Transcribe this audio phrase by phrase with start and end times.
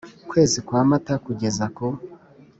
[0.29, 1.87] kwezi kwa Mata kugeza ku